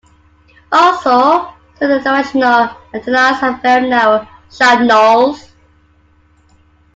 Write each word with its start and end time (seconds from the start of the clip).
Also, 0.71 1.53
some 1.77 2.01
directional 2.01 2.75
antennas 2.91 3.39
have 3.39 3.61
very 3.61 3.87
narrow, 3.87 4.27
sharp 4.51 4.79
nulls. 4.79 5.51